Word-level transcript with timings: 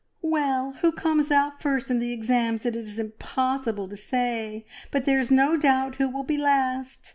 "Well, 0.23 0.71
who 0.81 0.91
comes 0.91 1.29
out 1.29 1.61
first 1.61 1.91
in 1.91 1.99
the 1.99 2.11
exams 2.11 2.65
it 2.65 2.75
is 2.75 2.97
impossible 2.97 3.87
to 3.87 3.95
say, 3.95 4.65
but 4.89 5.05
there 5.05 5.19
is 5.19 5.29
no 5.29 5.57
doubt 5.57 5.97
who 5.97 6.09
will 6.09 6.23
be 6.23 6.39
last! 6.39 7.01